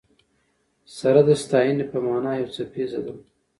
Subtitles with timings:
[0.97, 3.13] سره د ستاینې په مانا یو څپیزه ده.